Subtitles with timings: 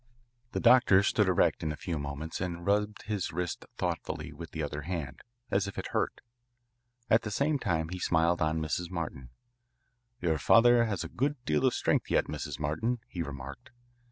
[0.53, 4.63] The doctor stood erect in a few moments and rubbed his wrist thoughtfully with the
[4.63, 5.19] other hand,
[5.51, 6.21] as if it hurt.
[7.07, 8.89] At the same time he smiled on Mrs.
[8.89, 9.29] Martin.
[10.19, 12.59] "Your father has a good deal of strength yet, Mrs.
[12.59, 13.69] Martin," he remarked.